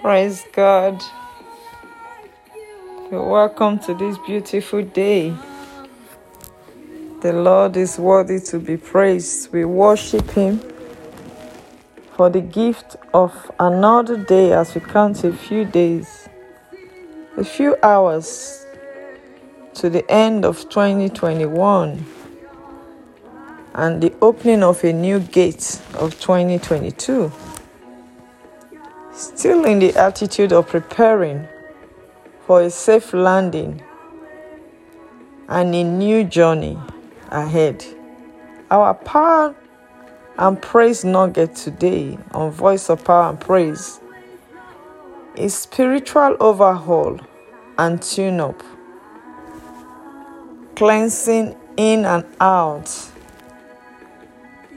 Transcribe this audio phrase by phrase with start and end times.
[0.00, 1.02] Praise God.
[3.10, 5.36] You're welcome to this beautiful day.
[7.20, 9.52] The Lord is worthy to be praised.
[9.52, 10.62] We worship Him
[12.16, 16.30] for the gift of another day as we count a few days,
[17.36, 18.64] a few hours
[19.74, 22.06] to the end of 2021
[23.74, 27.30] and the opening of a new gate of 2022.
[29.20, 31.46] Still in the attitude of preparing
[32.46, 33.82] for a safe landing
[35.46, 36.78] and a new journey
[37.28, 37.84] ahead.
[38.70, 39.54] Our power
[40.38, 44.00] and praise nugget today on Voice of Power and Praise
[45.36, 47.20] is spiritual overhaul
[47.76, 48.62] and tune up,
[50.76, 53.10] cleansing in and out.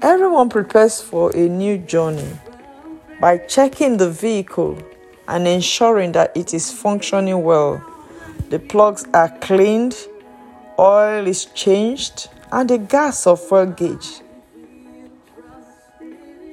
[0.00, 2.38] Everyone prepares for a new journey
[3.20, 4.78] by checking the vehicle
[5.28, 7.84] and ensuring that it is functioning well.
[8.48, 9.96] The plugs are cleaned,
[10.78, 14.22] oil is changed, and the gas or fuel gauge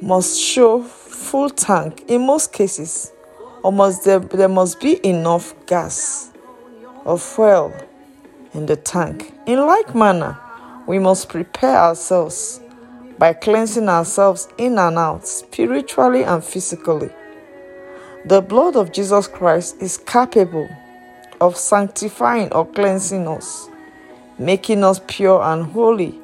[0.02, 3.12] must show full tank in most cases
[3.64, 6.32] or must there, there must be enough gas
[7.04, 7.74] or fuel
[8.54, 9.34] in the tank.
[9.48, 10.38] In like manner,
[10.86, 12.60] we must prepare ourselves
[13.18, 17.10] by cleansing ourselves in and out, spiritually and physically.
[18.26, 20.70] The blood of Jesus Christ is capable
[21.40, 23.70] of sanctifying or cleansing us,
[24.38, 26.20] making us pure and holy,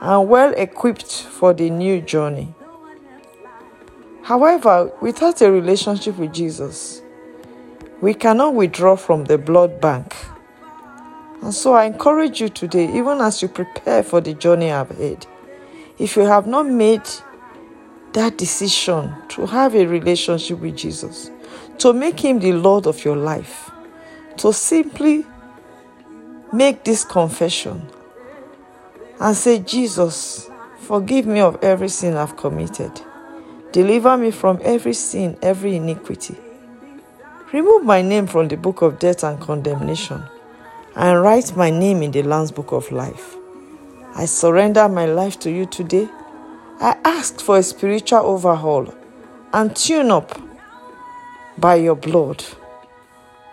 [0.00, 2.54] and well equipped for the new journey.
[4.22, 7.02] However, without a relationship with Jesus,
[8.00, 10.14] we cannot withdraw from the blood bank.
[11.42, 15.26] And so I encourage you today, even as you prepare for the journey ahead,
[15.98, 17.02] if you have not made
[18.12, 21.30] that decision to have a relationship with Jesus,
[21.78, 23.70] to make Him the Lord of your life,
[24.38, 25.24] to simply
[26.52, 27.86] make this confession
[29.20, 33.00] and say, Jesus, forgive me of every sin I've committed.
[33.72, 36.36] Deliver me from every sin, every iniquity.
[37.52, 40.22] Remove my name from the book of death and condemnation,
[40.96, 43.36] and write my name in the Lamb's book of life.
[44.16, 46.08] I surrender my life to you today.
[46.80, 48.94] I ask for a spiritual overhaul
[49.52, 50.40] and tune up
[51.58, 52.44] by your blood.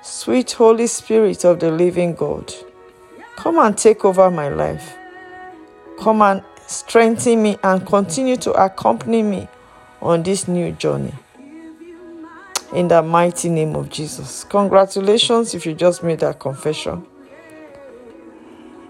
[0.03, 2.53] Sweet Holy Spirit of the living God,
[3.37, 4.95] come and take over my life.
[5.99, 9.47] Come and strengthen me and continue to accompany me
[9.99, 11.13] on this new journey.
[12.71, 14.43] In the mighty name of Jesus.
[14.43, 17.05] Congratulations if you just made that confession.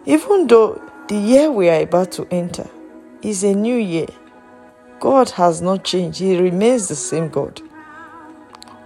[0.06, 2.70] Even though the year we are about to enter
[3.22, 4.08] is a new year,
[5.02, 7.62] God has not changed, He remains the same God.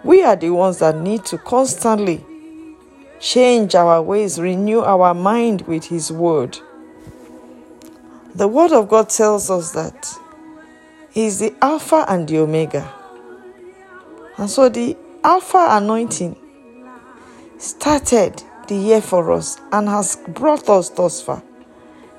[0.04, 2.26] We are the ones that need to constantly
[3.20, 6.58] change our ways, renew our mind with His Word.
[8.34, 10.12] The Word of God tells us that
[11.12, 12.92] He is the Alpha and the Omega.
[14.40, 16.36] And so the Alpha anointing
[17.60, 21.44] started the year for us and has brought us thus far.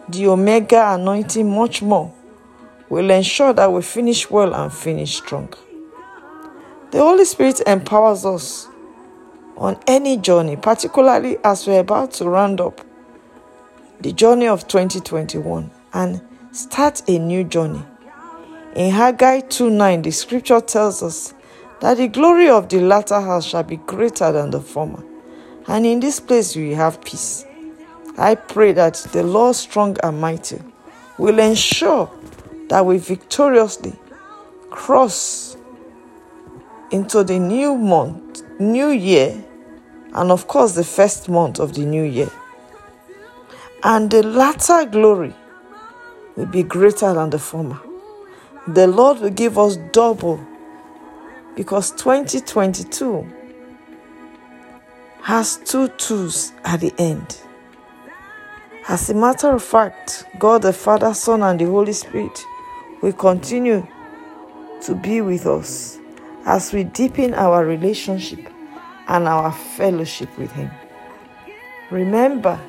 [0.08, 2.12] The Omega anointing, much more,
[2.88, 5.52] will ensure that we finish well and finish strong.
[6.92, 8.68] The Holy Spirit empowers us
[9.56, 12.80] on any journey, particularly as we're about to round up
[14.00, 16.20] the journey of 2021 and
[16.52, 17.82] start a new journey.
[18.74, 21.34] In Haggai 2 9, the scripture tells us
[21.80, 25.02] that the glory of the latter house shall be greater than the former.
[25.66, 27.44] And in this place we have peace.
[28.18, 30.60] I pray that the Lord strong and mighty
[31.18, 32.10] will ensure
[32.68, 33.94] that we victoriously
[34.70, 35.56] cross
[36.90, 39.44] into the new month, new year,
[40.14, 42.30] and of course the first month of the new year.
[43.82, 45.34] And the latter glory
[46.36, 47.80] will be greater than the former.
[48.66, 50.40] The Lord will give us double
[51.54, 53.26] because 2022
[55.22, 57.40] has two twos at the end.
[58.88, 62.44] As a matter of fact, God the Father, Son, and the Holy Spirit
[63.02, 63.84] will continue
[64.82, 65.98] to be with us
[66.44, 68.38] as we deepen our relationship
[69.08, 70.70] and our fellowship with Him.
[71.90, 72.60] Remember,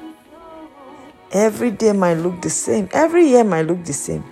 [1.31, 4.23] every day might look the same, every year might look the same,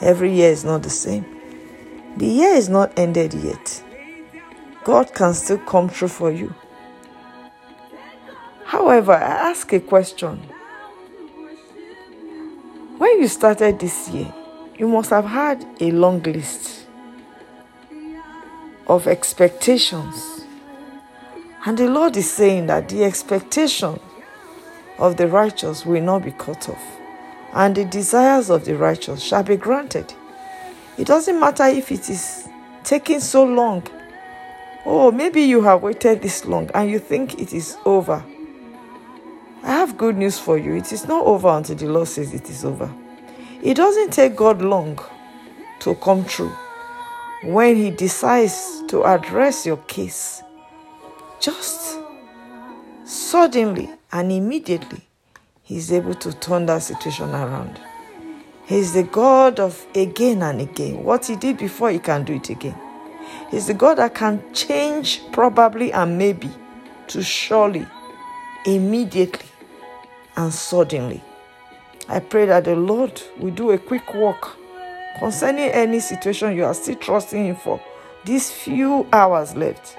[0.00, 1.24] every year is not the same.
[2.16, 3.84] The year is not ended yet.
[4.82, 6.52] God can still come true for you.
[8.64, 10.40] However, I ask a question.
[13.24, 14.30] You started this year,
[14.76, 16.86] you must have had a long list
[18.86, 20.44] of expectations
[21.64, 23.98] And the Lord is saying that the expectation
[24.98, 26.84] of the righteous will not be cut off,
[27.54, 30.12] and the desires of the righteous shall be granted.
[30.98, 32.46] It doesn't matter if it is
[32.82, 33.88] taking so long.
[34.84, 38.22] Oh, maybe you have waited this long and you think it is over.
[39.62, 40.74] I have good news for you.
[40.74, 42.94] It is not over until the Lord says it is over.
[43.64, 45.00] It doesn't take God long
[45.80, 46.52] to come true.
[47.44, 50.42] When He decides to address your case,
[51.40, 51.98] just
[53.04, 55.00] suddenly and immediately,
[55.62, 57.80] He's able to turn that situation around.
[58.66, 61.02] He's the God of again and again.
[61.02, 62.78] What He did before, He can do it again.
[63.50, 66.50] He's the God that can change probably and maybe
[67.08, 67.86] to surely,
[68.66, 69.48] immediately,
[70.36, 71.22] and suddenly.
[72.08, 74.56] I pray that the Lord will do a quick work
[75.18, 77.80] concerning any situation you are still trusting Him for
[78.24, 79.96] these few hours left,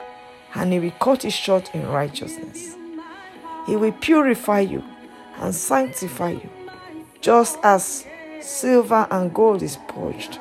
[0.53, 2.75] and He will cut it short in righteousness.
[3.65, 4.83] He will purify you
[5.37, 6.49] and sanctify you,
[7.21, 8.05] just as
[8.39, 10.39] silver and gold is purged.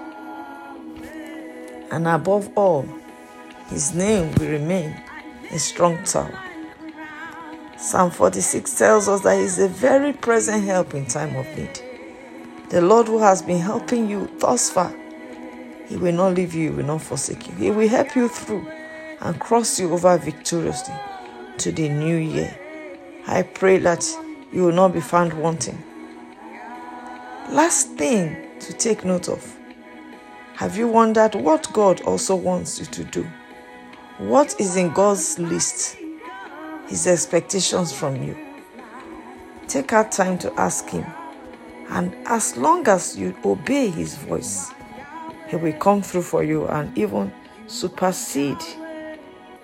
[1.90, 2.87] And above all,
[3.69, 5.00] His name will remain
[5.50, 6.38] a strong tower.
[7.85, 11.83] Psalm 46 tells us that He is a very present help in time of need.
[12.71, 14.91] The Lord who has been helping you thus far,
[15.87, 17.55] He will not leave you, He will not forsake you.
[17.57, 18.67] He will help you through
[19.21, 20.95] and cross you over victoriously
[21.59, 22.59] to the new year.
[23.27, 24.03] I pray that
[24.51, 25.77] you will not be found wanting.
[27.51, 29.59] Last thing to take note of
[30.55, 33.27] have you wondered what God also wants you to do?
[34.17, 35.99] What is in God's list?
[36.89, 38.37] His expectations from you.
[39.69, 41.07] Take out time to ask Him,
[41.89, 44.71] and as long as you obey His voice,
[45.49, 47.33] He will come through for you and even
[47.67, 48.63] supersede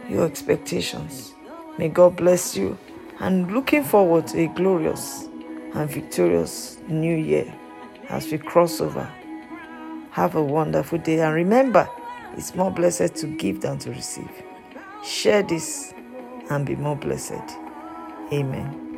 [0.09, 1.35] your expectations.
[1.79, 2.79] May God bless you
[3.21, 5.29] and looking forward to a glorious
[5.75, 7.55] and victorious new year
[8.09, 9.11] as we cross over.
[10.11, 11.89] Have a wonderful day and remember,
[12.37, 14.31] it's more blessed to give than to receive.
[15.05, 15.95] Share this
[16.51, 17.33] and be more blessed.
[18.33, 18.90] Amen.